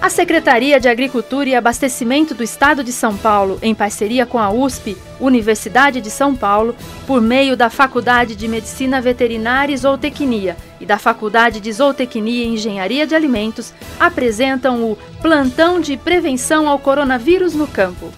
[0.00, 4.50] A Secretaria de Agricultura e Abastecimento do Estado de São Paulo, em parceria com a
[4.50, 6.76] USP, Universidade de São Paulo,
[7.06, 12.48] por meio da Faculdade de Medicina Veterinária e Zootecnia e da Faculdade de Zootecnia e
[12.48, 18.12] Engenharia de Alimentos, apresentam o Plantão de Prevenção ao Coronavírus no Campo.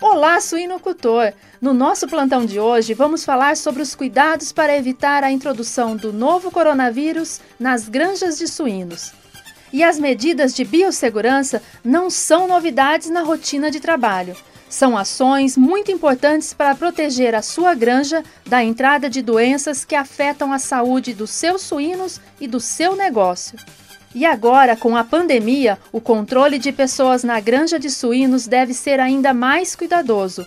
[0.00, 1.32] Olá, suinocultor!
[1.60, 6.12] No nosso plantão de hoje, vamos falar sobre os cuidados para evitar a introdução do
[6.12, 9.12] novo coronavírus nas granjas de suínos.
[9.72, 14.36] E as medidas de biossegurança não são novidades na rotina de trabalho.
[14.68, 20.52] São ações muito importantes para proteger a sua granja da entrada de doenças que afetam
[20.52, 23.58] a saúde dos seus suínos e do seu negócio.
[24.14, 29.00] E agora, com a pandemia, o controle de pessoas na granja de suínos deve ser
[29.00, 30.46] ainda mais cuidadoso.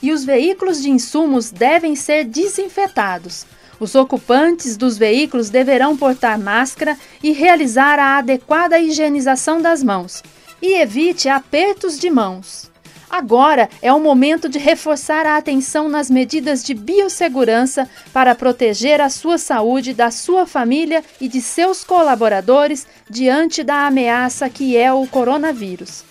[0.00, 3.46] E os veículos de insumos devem ser desinfetados.
[3.80, 10.22] Os ocupantes dos veículos deverão portar máscara e realizar a adequada higienização das mãos.
[10.60, 12.68] E evite apertos de mãos.
[13.08, 19.08] Agora é o momento de reforçar a atenção nas medidas de biossegurança para proteger a
[19.08, 25.06] sua saúde, da sua família e de seus colaboradores diante da ameaça que é o
[25.06, 26.04] coronavírus.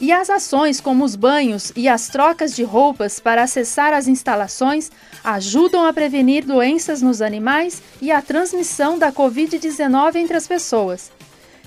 [0.00, 4.90] E as ações como os banhos e as trocas de roupas para acessar as instalações
[5.22, 11.12] ajudam a prevenir doenças nos animais e a transmissão da Covid-19 entre as pessoas.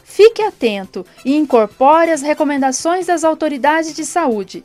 [0.03, 4.63] Fique atento e incorpore as recomendações das autoridades de saúde.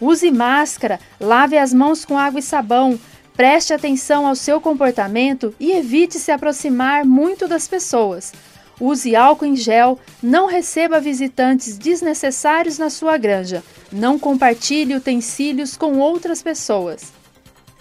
[0.00, 2.98] Use máscara, lave as mãos com água e sabão,
[3.34, 8.32] preste atenção ao seu comportamento e evite se aproximar muito das pessoas.
[8.80, 15.98] Use álcool em gel, não receba visitantes desnecessários na sua granja, não compartilhe utensílios com
[15.98, 17.12] outras pessoas.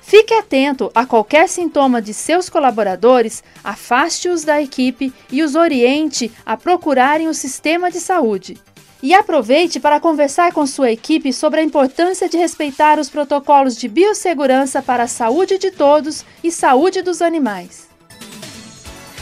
[0.02, 6.58] Fique atento a qualquer sintoma de seus colaboradores, afaste-os da equipe e os oriente a
[6.58, 8.58] procurarem o sistema de saúde.
[9.02, 13.88] E aproveite para conversar com sua equipe sobre a importância de respeitar os protocolos de
[13.88, 17.89] biossegurança para a saúde de todos e saúde dos animais.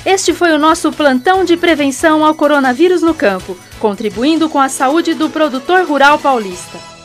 [0.06, 5.14] Este foi o nosso plantão de prevenção ao coronavírus no campo, contribuindo com a saúde
[5.14, 6.97] do produtor rural paulista.